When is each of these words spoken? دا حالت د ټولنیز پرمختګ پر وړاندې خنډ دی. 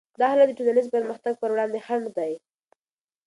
دا 0.19 0.25
حالت 0.31 0.47
د 0.49 0.53
ټولنیز 0.59 0.87
پرمختګ 0.95 1.33
پر 1.41 1.49
وړاندې 1.53 1.83
خنډ 1.85 2.05
دی. 2.17 2.33